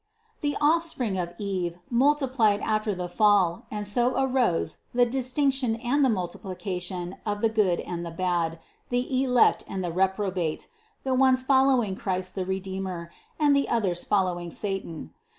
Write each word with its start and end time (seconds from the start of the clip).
142. 0.39 0.49
The 0.57 0.65
offspring 0.65 1.17
of 1.19 1.33
Eve 1.37 1.77
multiplied 1.91 2.59
after 2.61 2.95
the 2.95 3.07
fall 3.07 3.67
and 3.69 3.85
so 3.85 4.15
arose 4.19 4.77
the 4.95 5.05
distinction 5.05 5.75
and 5.75 6.03
the 6.03 6.09
multiplication 6.09 7.17
of 7.23 7.41
the 7.41 7.49
good 7.49 7.79
and 7.81 8.03
the 8.03 8.09
bad, 8.09 8.57
the 8.89 9.23
elect 9.23 9.63
and 9.67 9.83
the 9.83 9.91
reprobate, 9.91 10.69
the 11.03 11.13
ones 11.13 11.43
following 11.43 11.95
Christ 11.95 12.33
the 12.33 12.45
Redeemer, 12.45 13.11
and 13.39 13.55
the 13.55 13.69
others 13.69 14.03
follow 14.03 14.39
ing 14.39 14.49
satan. 14.49 15.13